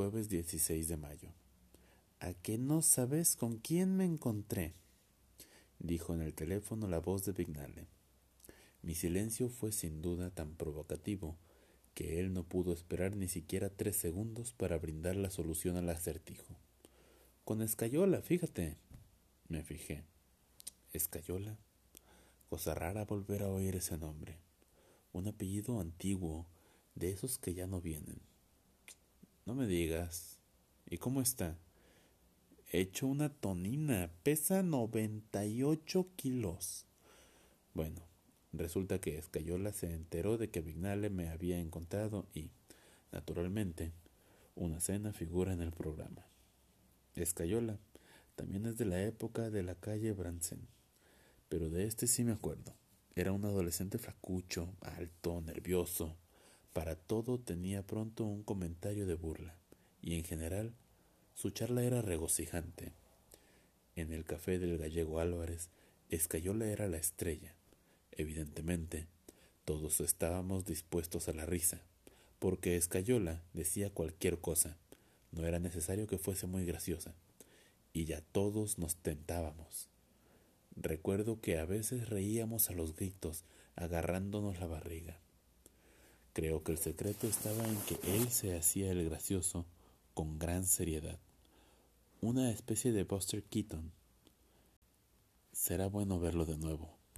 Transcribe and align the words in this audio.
jueves 0.00 0.30
16 0.30 0.88
de 0.88 0.96
mayo. 0.96 1.28
¿A 2.20 2.32
qué 2.32 2.56
no 2.56 2.80
sabes 2.80 3.36
con 3.36 3.58
quién 3.58 3.98
me 3.98 4.06
encontré? 4.06 4.72
dijo 5.78 6.14
en 6.14 6.22
el 6.22 6.32
teléfono 6.32 6.88
la 6.88 7.00
voz 7.00 7.26
de 7.26 7.32
Vignale. 7.32 7.86
Mi 8.80 8.94
silencio 8.94 9.50
fue 9.50 9.72
sin 9.72 10.00
duda 10.00 10.30
tan 10.30 10.54
provocativo 10.54 11.36
que 11.92 12.18
él 12.18 12.32
no 12.32 12.44
pudo 12.44 12.72
esperar 12.72 13.14
ni 13.14 13.28
siquiera 13.28 13.68
tres 13.68 13.94
segundos 13.98 14.54
para 14.54 14.78
brindar 14.78 15.16
la 15.16 15.28
solución 15.28 15.76
al 15.76 15.90
acertijo. 15.90 16.56
Con 17.44 17.60
Escayola, 17.60 18.22
fíjate. 18.22 18.78
Me 19.48 19.62
fijé. 19.62 20.04
Escayola. 20.94 21.58
Cosa 22.48 22.74
rara 22.74 23.04
volver 23.04 23.42
a 23.42 23.50
oír 23.50 23.76
ese 23.76 23.98
nombre. 23.98 24.38
Un 25.12 25.28
apellido 25.28 25.78
antiguo, 25.78 26.46
de 26.94 27.10
esos 27.10 27.36
que 27.36 27.52
ya 27.52 27.66
no 27.66 27.82
vienen. 27.82 28.29
No 29.50 29.56
me 29.56 29.66
digas. 29.66 30.38
¿Y 30.88 30.98
cómo 30.98 31.20
está? 31.20 31.58
Hecho 32.70 33.08
una 33.08 33.30
tonina. 33.30 34.08
Pesa 34.22 34.62
98 34.62 36.06
kilos. 36.14 36.86
Bueno, 37.74 38.00
resulta 38.52 39.00
que 39.00 39.18
Escayola 39.18 39.72
se 39.72 39.92
enteró 39.92 40.38
de 40.38 40.50
que 40.50 40.60
Vignale 40.60 41.10
me 41.10 41.30
había 41.30 41.58
encontrado 41.58 42.28
y, 42.32 42.52
naturalmente, 43.10 43.90
una 44.54 44.78
cena 44.78 45.12
figura 45.12 45.52
en 45.52 45.62
el 45.62 45.72
programa. 45.72 46.24
Escayola 47.16 47.76
también 48.36 48.66
es 48.66 48.78
de 48.78 48.84
la 48.84 49.02
época 49.02 49.50
de 49.50 49.64
la 49.64 49.74
calle 49.74 50.12
Bransen, 50.12 50.68
pero 51.48 51.70
de 51.70 51.86
este 51.86 52.06
sí 52.06 52.22
me 52.22 52.34
acuerdo. 52.34 52.72
Era 53.16 53.32
un 53.32 53.44
adolescente 53.44 53.98
flacucho, 53.98 54.76
alto, 54.80 55.40
nervioso. 55.40 56.14
Para 56.72 56.94
todo 56.94 57.40
tenía 57.40 57.84
pronto 57.84 58.24
un 58.24 58.44
comentario 58.44 59.04
de 59.06 59.14
burla, 59.14 59.56
y 60.02 60.14
en 60.14 60.24
general 60.24 60.72
su 61.34 61.50
charla 61.50 61.82
era 61.82 62.00
regocijante. 62.00 62.92
En 63.96 64.12
el 64.12 64.24
café 64.24 64.58
del 64.58 64.78
gallego 64.78 65.18
Álvarez, 65.18 65.68
Escayola 66.10 66.66
era 66.66 66.86
la 66.86 66.96
estrella. 66.96 67.54
Evidentemente, 68.12 69.08
todos 69.64 70.00
estábamos 70.00 70.64
dispuestos 70.64 71.28
a 71.28 71.32
la 71.32 71.44
risa, 71.44 71.82
porque 72.38 72.76
Escayola 72.76 73.42
decía 73.52 73.90
cualquier 73.90 74.38
cosa. 74.38 74.76
No 75.32 75.46
era 75.46 75.58
necesario 75.58 76.06
que 76.06 76.18
fuese 76.18 76.46
muy 76.46 76.64
graciosa, 76.64 77.14
y 77.92 78.04
ya 78.04 78.20
todos 78.20 78.78
nos 78.78 78.96
tentábamos. 78.96 79.88
Recuerdo 80.76 81.40
que 81.40 81.58
a 81.58 81.64
veces 81.64 82.08
reíamos 82.08 82.70
a 82.70 82.74
los 82.74 82.94
gritos, 82.94 83.44
agarrándonos 83.74 84.60
la 84.60 84.66
barriga. 84.66 85.20
Creo 86.32 86.62
que 86.62 86.72
el 86.72 86.78
secreto 86.78 87.26
estaba 87.26 87.66
en 87.66 87.76
que 87.82 87.98
él 88.04 88.30
se 88.30 88.56
hacía 88.56 88.92
el 88.92 89.04
gracioso 89.08 89.66
con 90.14 90.38
gran 90.38 90.64
seriedad. 90.64 91.18
Una 92.20 92.50
especie 92.50 92.92
de 92.92 93.04
Buster 93.04 93.42
Keaton. 93.42 93.92
Será 95.52 95.88
bueno 95.88 96.20
verlo 96.20 96.44
de 96.44 96.56
nuevo. 96.56 96.99